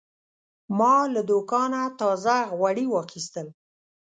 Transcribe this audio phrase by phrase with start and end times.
[0.77, 3.47] ما له دوکانه تازه غوړي واخیستل.